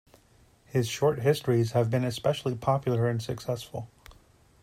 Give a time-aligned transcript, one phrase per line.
[0.65, 3.87] His short histories have been especially popular and successful.